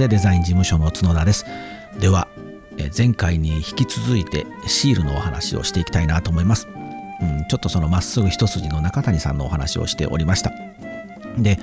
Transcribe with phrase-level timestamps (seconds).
[0.00, 1.44] こんにちはハリマゼデザイン事務所の角田です。
[2.00, 2.26] では
[2.96, 6.66] 前回に引き続いてシールのお話をしていきたいなと思います、
[7.20, 10.52] うん、ちょっとそのまっすぐ一筋の中谷さんのお話をしておりました。
[11.36, 11.58] で、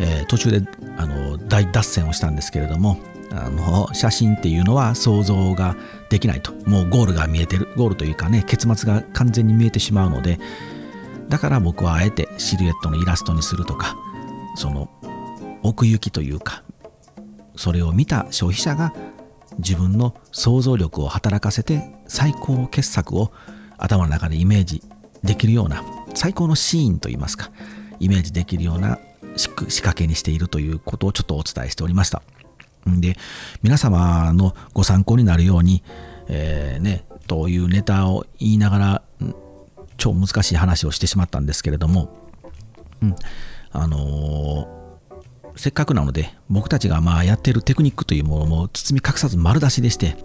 [0.00, 2.98] えー、途中であの大脱線をしたんですけれども
[3.30, 5.76] あの写真っていうのは想像が
[6.10, 6.52] できないと。
[6.68, 7.68] もうゴールが見えてる。
[7.76, 10.40] ゴールというかね結末が完全に見えてしまうので
[11.28, 13.96] だから僕はあえてシルエットのイラストにするとか
[14.56, 14.90] その
[15.62, 16.64] 奥行きというか
[17.58, 18.94] それを見た消費者が
[19.58, 23.32] 自分の想像力を働かせて最高の傑作を
[23.76, 24.80] 頭の中でイメージ
[25.24, 25.82] できるような
[26.14, 27.50] 最高のシーンといいますか
[27.98, 29.00] イメージできるような
[29.36, 32.22] 仕掛けにしているということをちょっとお伝えしておりました。
[32.86, 33.16] で
[33.62, 35.82] 皆様のご参考になるように、
[36.28, 39.02] えー、ねというネタを言いながら
[39.96, 42.08] 超難しい話をしてしまったんですけれども、
[43.02, 43.16] うん、
[43.72, 44.77] あのー、
[45.58, 50.16] せっかくなので僕たちがまあやってるテクニックというものも包み隠さず丸出しでして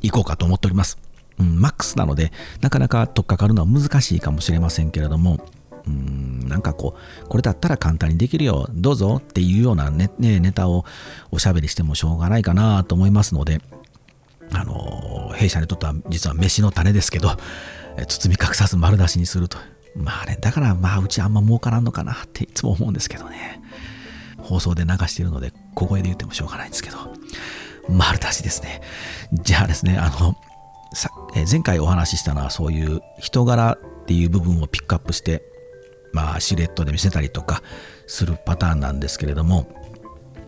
[0.00, 0.98] いこうかと思っております。
[1.38, 5.44] うん、マックスなのでなかなか取っかかるのは難しいかもしれませんけれども、
[5.86, 10.84] うん、なんかこう、これだったら簡単にできるよ、どうぞっていうようなネ,、ね、ネタを
[11.30, 13.60] おしゃべりしてもしょうがないかなと思いますので、
[14.52, 17.36] あの、弊社にとっては実は飯の種ですけど、
[18.08, 19.58] 包み隠さず丸出しにすると。
[19.94, 23.60] まあね、だからまあうちあんま儲からんのかなっていつも思うんですけどね。
[24.46, 26.98] 放送で流しているので小声で言ってもしょうがないんですけど、
[27.88, 28.80] 丸出しですね。
[29.32, 30.36] じゃあですね、あの、
[30.94, 35.42] さえ前回お話ししたのはそういう人柄っていう部分をピックアップして、
[36.12, 37.62] まあシルエットで見せたりとか
[38.06, 39.68] するパターンなんですけれども、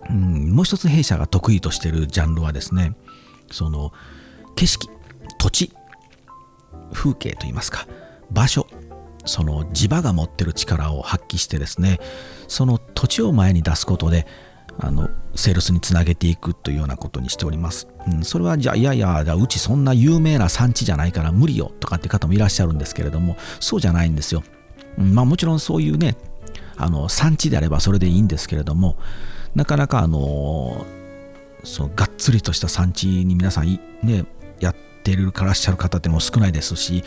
[0.09, 2.95] うん、もう一つ弊社が得意としてるジャンルはですね、
[3.51, 3.93] その
[4.57, 4.89] 景色、
[5.39, 5.73] 土地、
[6.93, 7.87] 風景といいますか
[8.31, 8.67] 場所
[9.29, 12.01] その地場が持ってる力を発揮してですね
[12.49, 14.27] その土地を前に出すことで
[14.81, 17.89] あのセールスにつなげていくというようなことにしております。
[18.07, 24.43] うん、それはじゃあいやいやうちそんな有名な産地じゃないから無理よとかって方もいらっしゃるんですけれどもそうじゃないんですよ。
[24.97, 26.17] うん、まあもちろんそういうね
[26.77, 28.97] あの産地であればそれでいいんですけれども
[29.55, 30.87] なかなかあの
[31.65, 34.25] そうがっつりとした産地に皆さんね
[34.61, 37.03] やっててるからっしゃる方っても少ないですし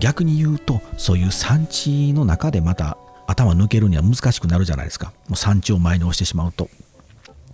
[0.00, 5.12] 逆に言うとそういう産地の中でまた頭抜けるには難しくなるじゃないですか。
[5.28, 6.68] もう産地を前に押してしまうと。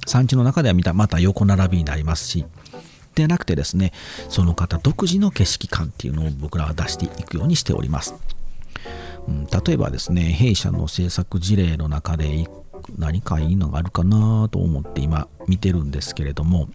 [0.06, 2.46] 産地の中ではまた横並びになりますし。
[3.14, 3.92] でなくてですね
[4.28, 8.14] その方独自の景色感っていうのを僕らは出していくようにしております、
[9.26, 12.48] うん、例えばですね弊社の制作事例の中で
[12.96, 16.68] 何かいいのがあるかなと思って今見てるんですけれども、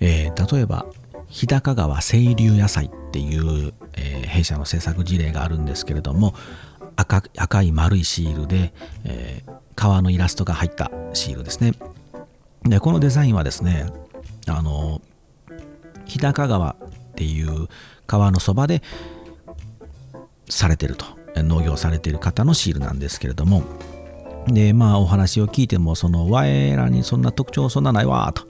[0.00, 0.86] えー、例えば
[1.34, 6.32] 日高川清流野菜っていう、えー、弊社の制作事例があるんですけれども
[6.94, 8.72] 赤赤い丸いシールで、
[9.04, 11.72] えー、川のイラストが入ったシールですね。
[12.62, 13.86] でこのデザインはですね
[14.46, 15.02] あの
[16.04, 17.66] 日高川っていう
[18.06, 18.80] 川のそばで
[20.48, 23.64] されてると農業されてる方のシールなんですけれども
[24.46, 28.46] でまあお話を聞いてもその我らにそんな特徴そんなないわと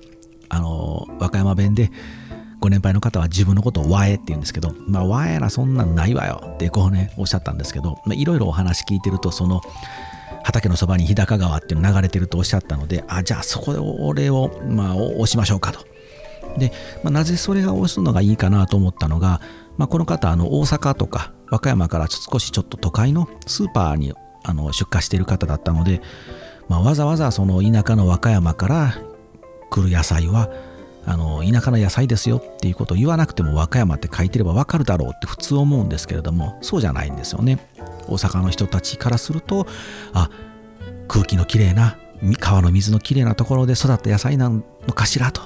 [0.51, 1.91] あの和歌山弁で
[2.65, 9.61] ご年配の方は自分のことをわえって言うんですけど、まあ、わえらそんなんないわよってこうね、おっしゃったんですけど、いろいろお話聞いてると、その、
[10.43, 15.85] 畑のそばに日高川っていうの流れてるとおっしゃったので、あ、じゃあそこで俺を、まあ、押しましょうかと。
[16.59, 19.43] で、まあ、なぜそれが押すのがいいかなと思ったのが、
[19.77, 26.01] まあ、この方、あの、大阪とか和歌山から少しちょっと都会のスーパーにあの出荷している方だったので、
[26.69, 28.95] まあ、わざわざその田舎の和歌山から
[29.69, 30.49] 来る野菜は、
[31.07, 37.59] あの田舎の野菜ですよっていうことを言わなくても和歌山って書いてればわかるだろうって普通思うんですけれどもそうじゃないんですよね。
[38.07, 39.67] 大阪の人たちからすると
[40.13, 40.31] あ
[41.09, 41.97] 空気のきれいな
[42.39, 44.63] 川の水のきれいなところで育った野菜なの
[44.95, 45.43] かしらと。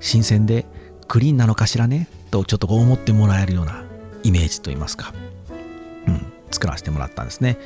[0.00, 0.66] 新鮮で
[1.06, 3.84] クリーンなのかしらねとちょっとこう思ってもらえるような
[4.24, 5.12] イメージといいますか、
[6.08, 7.58] うん、作らせてもらったんですね。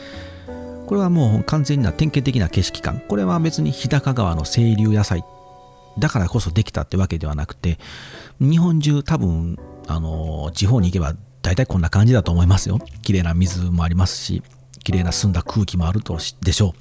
[0.87, 3.01] これはもう完全な典型的な景色感。
[3.01, 5.25] これは別に日高川の清流野菜
[5.99, 7.79] だからこそできたってわけではなくて、
[8.41, 12.79] 日本中多分、あの、地方に行けば大体こんな感じだと思いますよ。
[13.03, 14.43] 綺麗な水もありますし、
[14.83, 16.75] 綺麗な澄んだ空気もあるとでしょ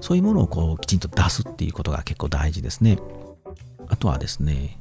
[0.00, 0.04] う。
[0.04, 2.98] そういうものをこうきちんと出すっていうことが結構大事ですね。
[3.88, 4.78] あとはですね、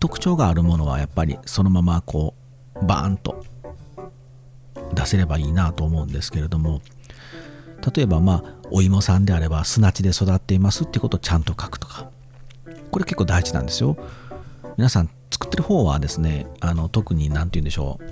[0.00, 2.34] 特徴があるものはやっぱりそのままこ
[2.82, 3.44] う、バーンと
[4.94, 6.80] 出せればいいなと思うんですけれども、
[7.94, 12.10] 例えばまあ、お芋さんであれば砂地で育っていますってことをちゃんと書くとか、
[12.94, 13.96] これ結構大事なんですよ。
[14.76, 18.04] 皆さん作ってる方はですね、あの特に何て言うんでしょう。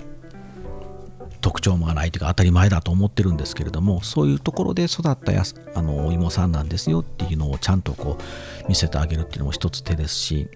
[1.39, 5.43] 特徴もないというか当たり前だと思ってるんですけれどもそういうところで育ったや
[5.75, 10.47] あのお芋さんなんですよっていうのをちゃんとこう見せてあげるっていうのも一つ手ですし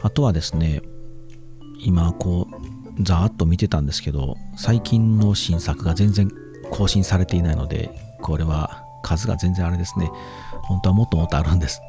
[0.00, 0.82] あとはですね
[1.80, 2.46] 今こ
[3.00, 6.30] うざーっと見てたんですけど最近の新作が全然
[6.70, 7.90] 更新されていないので
[8.20, 10.08] これは数が全然あれですね
[10.62, 11.80] 本当はもっともっとあるんです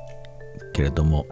[0.74, 1.26] けれども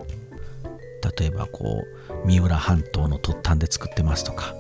[1.17, 1.83] 例えばこ
[2.23, 4.53] う三浦半島の突端で作ってますとか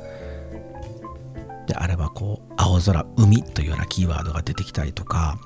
[1.67, 5.37] であればこう青空海というようなキーワードが出てきたりとか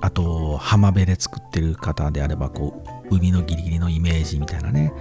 [0.00, 4.92] あと浜辺で作ってる方であればこう海のギリギリのイメージみたいなね、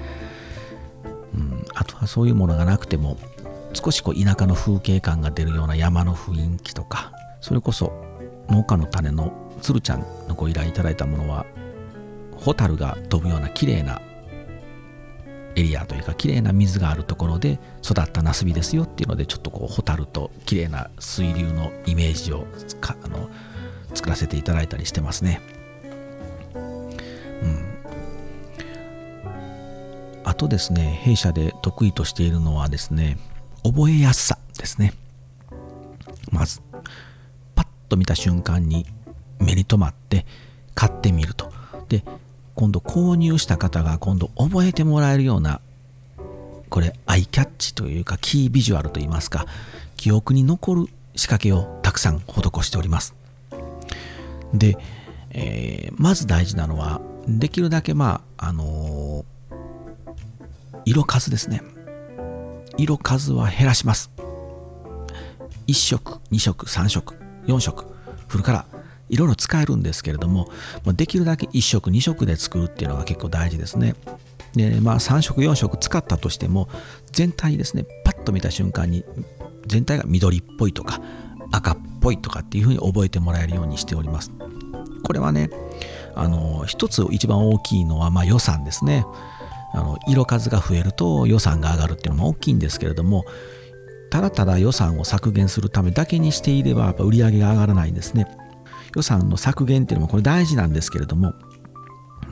[1.36, 3.18] うん、あとはそういうものがなくても
[3.74, 7.12] 少しこう田舎の風景感が出るような山の雰囲気とか
[7.42, 7.92] それこそ
[8.50, 11.46] 農家の種の鶴ちゃんのご依頼いただいたものは
[12.44, 14.02] ホタルが飛ぶような綺麗な
[15.56, 22.48] エリアというか綺麗な水があるところで育ったナスビですよっていうのでちょっとこうホタルと綺麗な水流のイメージを
[22.82, 23.30] あの
[23.94, 25.42] 作らせていただいたりしてますね。
[26.56, 27.76] うん、
[30.24, 33.18] あとですね弊社で得意としているのはですね
[33.64, 34.94] 覚えやすさですね。
[36.32, 36.62] まず
[37.54, 38.86] パッと見た瞬間に
[39.40, 40.26] 目に留まって
[40.74, 41.54] 買ってみると。
[41.90, 42.04] で
[42.56, 45.62] 今度購入した方が今度覚えてもらえるような
[46.70, 49.46] これアイキャッチというかキービジュアルといいますか
[49.96, 53.16] 記憶に残る仕掛けをたくさん施しております。
[54.54, 54.78] で、
[55.30, 61.62] えー、まず大事なのはできるだけまああのー、色数ですね。
[62.78, 64.12] 色数は減らします。
[65.68, 67.16] 1色2色3色
[67.46, 67.86] 4色
[68.28, 68.83] フルカラー。
[69.14, 70.50] いろいろ使えるんですけれども、
[70.94, 73.96] できるだけ1色2色で作るっていうのが結構大事ですね。
[74.56, 76.70] でまあ3色4色使ったとしても
[77.12, 79.04] 全体ですねパッと見た瞬間に
[79.66, 81.02] 全体が緑っぽいとか
[81.52, 84.32] 赤っぽいとかっていうふうに覚えてもらえるようにしております。
[85.04, 85.50] これはね
[86.16, 89.06] あの一つ一番大きいのはまあ予算ですね。
[89.74, 93.26] あの色数が増えると予算が上がるっていうのも大きいんですけれども
[94.12, 98.28] ただただ予算を削減するためだけにしていればやっぱ売り上げが上がらないんですね。
[98.96, 101.34] 予算の削減っていうのもこれ大事なんですけれども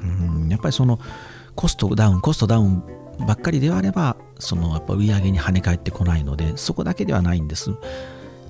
[0.01, 0.99] うんやっぱりその
[1.55, 2.83] コストダウンコストダウン
[3.25, 7.71] ばっかりであればそのやっぱ売り上げに跳ね返ってこないのでそこだけではないんです。
[7.71, 7.73] っ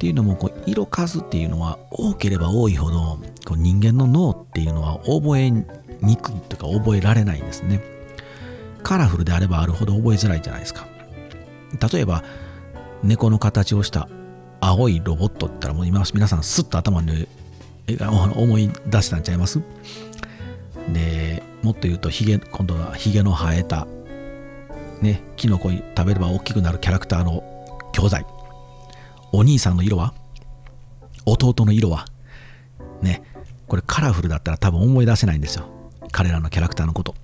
[0.01, 5.65] ていうのもこう色数っていうのは多ければ多いほどこう人間の脳っていうのは覚えに
[6.17, 7.83] くいとか覚えられないんですね。
[8.81, 10.87] カラフルであればあるほど覚えづらいじゃないですか。
[11.91, 12.23] 例えば
[13.03, 14.07] 猫の形をした
[14.59, 17.27] 青いロボットって言ったらもう今皆さんスッと頭に
[18.35, 19.61] 思い出したんちゃいます？
[20.91, 23.87] でもっと言うとヒゲ今度はヒゲの生えた
[25.01, 27.43] ねキノコ食べれば大きくなるキャラクターの
[27.93, 28.25] 教材
[29.31, 30.13] お兄さんの色は？
[31.25, 32.05] 弟の色は？
[33.01, 33.23] ね
[33.67, 35.65] これカラフルだったら多分思い出せないんですよ。
[36.11, 37.15] 彼らのキャラクターのこと。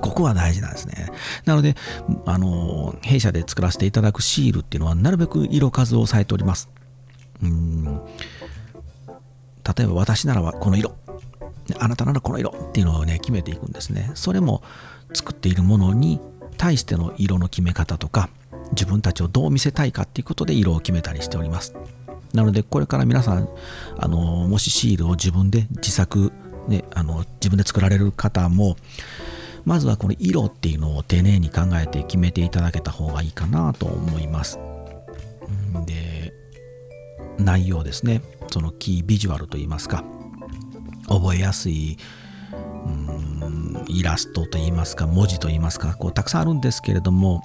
[0.00, 1.10] ここは大事なんですね。
[1.44, 1.76] なので、
[2.24, 6.70] あの、弊社で作らせていただくシールっていうのは、なるべく色数を抑えております。
[9.76, 10.94] 例えば私ならばこの色。
[11.78, 14.10] あなたならこの色っていうのをね決めていくんですね。
[14.14, 14.62] それも
[15.14, 16.20] 作っているものに
[16.56, 18.28] 対しての色の決め方とか
[18.72, 21.74] 自分たちをどう見せたいかっていうことで色を決めたりしております。
[22.34, 23.48] なのでこれから皆さん
[23.96, 26.32] あのもしシールを自分で自作、
[26.68, 28.76] ね、あの自分で作られる方も
[29.64, 34.58] まずはこの色っていうのを丁寧に考えて決めていただけた方がいいかなと思います。
[35.86, 36.23] で
[37.44, 38.22] 内容ですね。
[38.50, 40.04] そのキービジュアルといいますか。
[41.08, 41.98] 覚えやすい
[42.86, 47.42] うんイラストといいますか文字といいますかこうたくさんあるんですけれども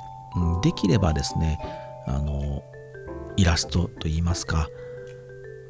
[0.64, 1.60] できればですね
[2.08, 2.64] あの
[3.36, 4.70] イラストといいますか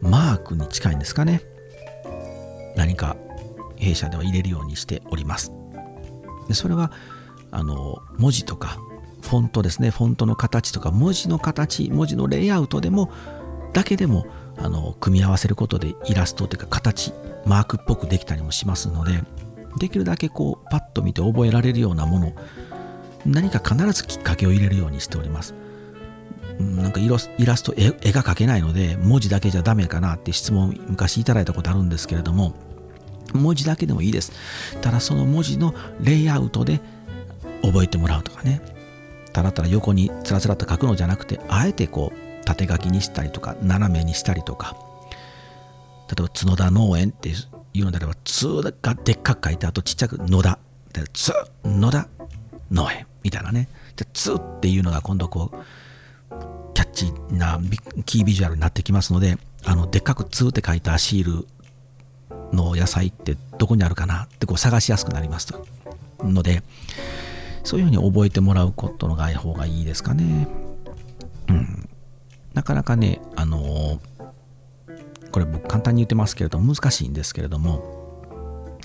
[0.01, 1.41] マークに近いんですかね。
[2.75, 3.17] 何か
[3.75, 5.51] 弊社では入れるようにしております。
[6.47, 6.91] でそれは
[7.51, 8.77] あの文字とか
[9.21, 9.89] フォントですね。
[9.89, 13.11] フォントの形とか文字の形文字のレイアウトでも
[13.73, 14.25] だけでも
[14.57, 17.13] あの組み合わせることでイラストというか形
[17.45, 19.23] マークっぽくできたりもしますので
[19.77, 22.33] できるだけこうパッと見て覚えられるようなもの
[23.25, 25.53] 何か必ずきっかけを入れるようにしております。
[26.59, 27.29] なんかイラス
[27.63, 32.53] ト絵が描けないので文字だけじゃダメかなって質問昔いただいたことあるんですけれども
[33.33, 34.33] 文字だけでもいいです。
[34.81, 36.81] ただその文字のレイアウトで
[37.61, 38.61] 覚えてもらうとかね。
[39.31, 44.75] ただただ横につらつらと書くのじゃなくてあえてこう縦書きにしたりとか斜めにしたりとか。
[46.09, 48.47] 例えば角田農園っていうのであれば「つ」
[48.81, 50.57] がでっかく書いてあとちっちゃく「野田」
[50.91, 51.31] で「つ」
[51.63, 52.07] 「野田」
[52.71, 53.05] 農園。
[53.21, 53.67] みたいなね。
[53.95, 57.59] で「つ」っていうのが今度こうキャッチな
[58.05, 61.47] キービジュアルになってきますのであのでっかく「2」って書いたシール
[62.53, 65.65] の野菜ってどこにあるかなってこう探しやすくなりますと。
[66.23, 66.63] ので
[67.63, 70.47] そういうふうに覚えてもらうことの方がいいですかね。
[71.49, 71.88] うん。
[72.59, 78.77] なかなかね、あのー、これ僕簡単に言ってますけれども難しいんですけれども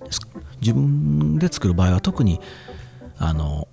[0.60, 2.40] 自分で作る場合は特に
[3.18, 3.66] あの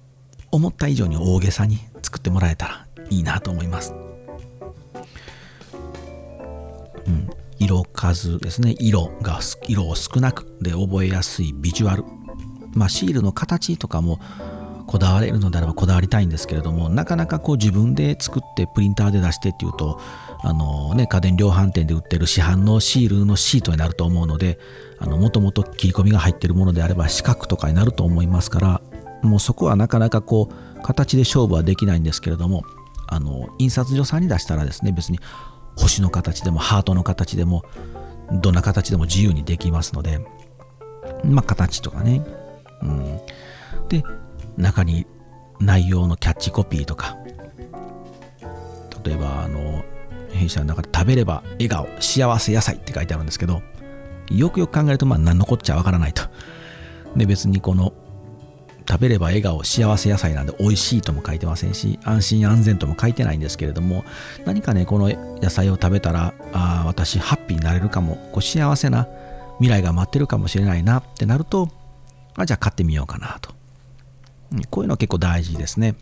[0.49, 3.93] 思った以上に大げさに作ってもらえたらいいなと思います。
[7.05, 7.29] うん、
[7.59, 8.75] 色数ですね。
[8.79, 12.05] 色が色を少なくで覚えやすいビジュアル。
[12.73, 14.19] まあシールの形とかも
[14.91, 20.01] こだわれるのであればこだわりたいんですけれどもなかなかこう自分で作ってプリンターで出してっていうと
[20.43, 24.59] あのね家電量販店で売ってる市販のシールのシートになると思うので
[24.99, 28.81] もともと切り込みが入ってるものであれば四角とかになると思いますから
[29.23, 32.65] もうそこはなかなかこう形で勝負はできないんですけれども
[33.07, 35.19] あの印刷所さんに出したらですね別に
[35.77, 37.63] 星の形でもハートの形でも
[38.33, 40.19] どんな形でも自由にできますので
[41.23, 42.25] まあ形とかね、
[42.81, 43.21] うん、
[43.87, 44.03] で
[44.57, 45.05] 中に
[45.59, 47.17] 内容のキャッチコピーとか。
[49.03, 49.83] 例えばあの
[50.31, 53.61] 弊社の中で食べれば笑顔幸せ野菜って書いてあるんですけど
[54.29, 56.23] よくよく考えるとまあ何のこっちゃわからないと。
[57.15, 57.93] で別にこの
[58.89, 64.03] 食べれば笑顔幸せ野菜なんで美味しいとも書いてませんし安心安全とも書いてないんですけれども
[64.45, 65.09] 何かねこの
[65.41, 69.07] 野菜を食べたらあ私ハッピーになれるかもこう幸せな
[69.59, 71.69] 未来が待ってるかもしれないなってなると
[72.35, 73.60] あじゃあ買ってみようかなと。
[74.69, 75.95] こういうのは結構大事ですね。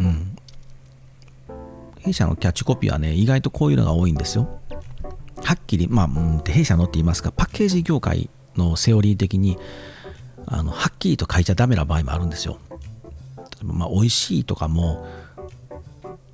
[0.00, 0.36] うん。
[2.00, 4.60] 弊社のキャッチコピーはね、意外とこういうのが多いんですよ。
[5.42, 6.08] はっきり、まあ、
[6.46, 9.58] 弊社のって言いますか、パッケージ業界のセオリー的に、
[10.46, 12.58] あのはっきりと書いちゃダメな場合もあるんですよ。
[13.62, 15.06] まあ、美味しいとかも、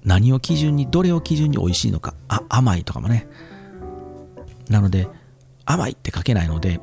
[0.05, 3.29] 何を基準に、どれを基準に美味しいのか、あ甘いとかもね。
[4.69, 5.09] なので、
[5.65, 6.81] 甘いって書けないので、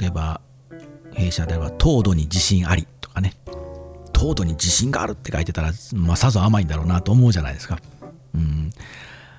[0.00, 0.40] 例えば、
[1.14, 3.34] 弊社では糖度に自信ありとかね。
[4.12, 7.78] 糖度に自信があるって書いてたら、まあ、さぞ甘いんだろうなと思うじゃないですか。
[8.34, 8.70] うん。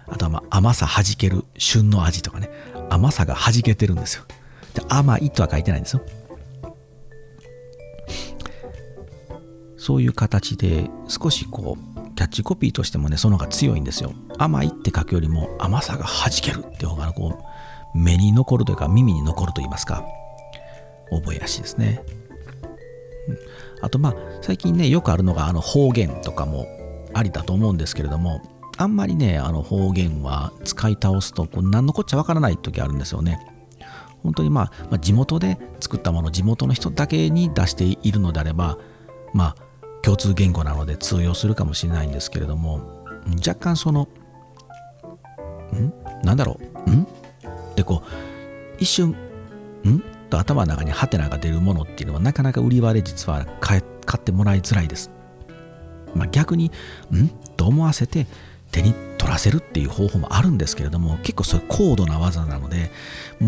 [0.07, 2.49] あとはまあ甘さはじける旬の味とかね。
[2.89, 4.23] 甘さがはじけてるんですよ。
[4.73, 6.01] で甘いとは書いてないんですよ。
[9.77, 14.13] そういう形で少しこうキャッチコピーとしてもねその方が強いんですよ。
[14.37, 17.39] 甘いって書くよりも甘さがはじけるって方がこ
[17.93, 20.05] う目に残るというか耳に残ると言いますか。
[21.11, 22.01] 覚えやすいですね。
[23.81, 26.67] あとまあ最近ねよくあるのがあの方言とかも
[27.13, 28.41] ありだと思うんですけれども
[28.77, 33.39] あんまりねあの方言は使い倒すとこう何のこっちゃわからない時あるんですよね。
[34.23, 38.77] 本当にまあ、まあ、地元で作ったもの地元の人だけに出しているのであれば
[39.33, 39.55] まあ
[40.01, 43.05] 共通言語なので通用するかもしれないんですけれども
[43.45, 44.07] 若干その
[45.73, 45.93] ん？
[46.23, 46.57] なんだろ
[46.87, 46.91] う？
[46.91, 47.05] ん？
[47.75, 48.09] でこう
[48.79, 49.09] 一瞬
[49.83, 50.01] ん？
[50.33, 53.83] と頭の中にハテナが出るものっていうのはなかなか売り場で実は買っ
[54.19, 55.11] てもらいづらいです。
[56.15, 56.71] まあ、逆に、
[57.11, 57.29] ん？
[57.55, 58.27] と思わせて
[58.71, 62.91] 手に取らせるっていう方法もあるんですけれども結構それ高度な技なので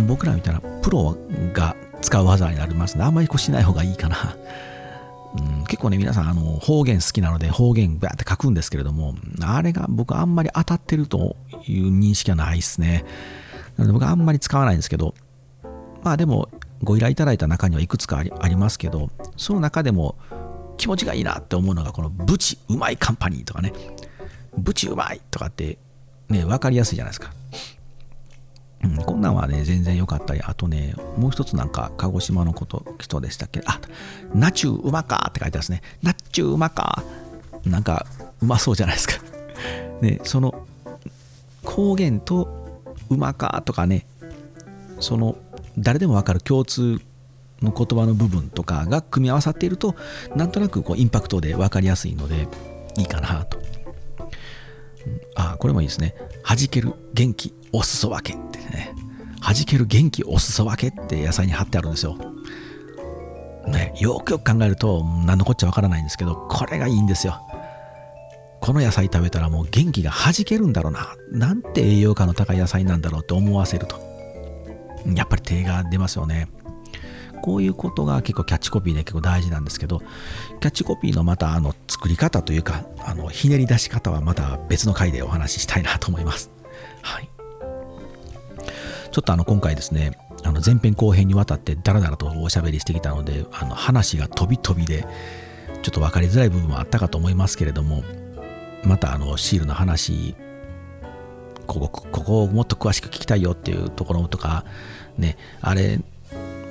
[0.08, 1.18] 僕らみたいなプロ
[1.54, 4.38] が使う技になりますのであんまりこうしない方がいいかな。
[5.36, 11.36] うん、結構ね皆さんあの方言好きなので方言バーって書くんですけれどもあれが僕あんまり当たってると
[11.68, 13.04] いう認識はないですね。
[13.75, 15.13] なので僕あんまり使わないんですけど
[16.06, 16.50] まあでも
[16.84, 20.15] ご依頼いただいた中にはいくつかありますけどその中でも
[20.77, 23.74] 気持ちがいいなって思うのがこのブチうまいカンパニーとかね。
[24.58, 25.77] ブチうまいとかって
[26.29, 27.34] ね分かりやすいじゃないですか、
[28.84, 33.62] うん、こんなんはね全然良かったりあとねもう一つなんか鹿児島のこと人でしたっけ？
[33.65, 33.79] あ
[34.34, 35.82] ナチューうまかって書いてますね。
[36.01, 37.03] ナチュうまか
[37.65, 38.05] なんか
[38.41, 39.15] うまそうじゃないですか。
[40.01, 40.65] ねその
[41.63, 42.79] 方言と
[43.10, 44.05] うまかとかね
[45.00, 45.36] その
[45.77, 47.00] 誰でも分かる共通
[47.62, 49.96] の言葉の部分とかが組み合わさっていると
[50.36, 52.48] なんとなくこうインパクトで分かりやすいので
[52.98, 53.60] いいかなと。
[55.36, 56.15] ああこれもいいですね。
[56.44, 58.94] 弾ける元気お裾分けってね。
[59.41, 62.17] 弾ける元気お裾分けって野菜に貼ってあるんですよ。
[63.67, 67.39] ね、よくよく考えると何のこっちゃわからないんですけどこれがいいんですよ。
[68.62, 71.15] この野菜食べたらもう元気が弾けるんだろうな。
[71.32, 74.14] なんて栄養価の高い野菜なんだろうって思わせると。
[75.05, 76.47] やっぱり手が出ますよね。
[77.41, 86.50] こういうことが結構キャッチコピーで結構大事なんですけど、キャッチコピーのまたあの作り方というか、あのひねり出し方はまた別の回でお話ししたいなと思います。
[87.03, 87.29] はい。
[89.12, 95.05] ちょっとあの今回ですね、あの前編後編にわたってダラダラとおしゃべりしてきたので、あの話が飛び飛びで、
[95.83, 98.03] ちょっと分かりづらい部分もあったかと思いますけれども、
[98.83, 100.35] またあのシールの話
[101.67, 104.65] ここここをもっと詳しく聞きたいよっていうところとか
[105.17, 106.00] ねあれ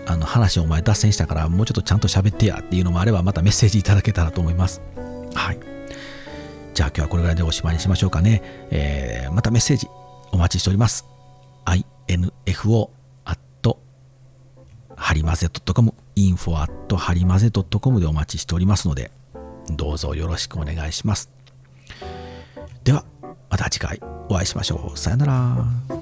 [0.07, 4.83] あの話をお前脱線したからもうちょっとちゃんと喋ってやっていうのもあればまたメッセージいただけたらと思います。
[5.35, 5.59] はい。
[6.75, 9.89] じゃあ今日はこれぐらいでおしまいにしましょうかね、えー、またメッセージ
[10.33, 11.07] お待ちしております。
[12.47, 12.91] info
[14.97, 19.11] ハリマゼ .com info at ハリマゼ .com でお待ちしておりますので
[19.71, 21.31] どうぞよろしくお願いします。
[22.85, 23.05] では
[23.51, 24.99] また次回お会いしましょう。
[24.99, 25.94] さよなら。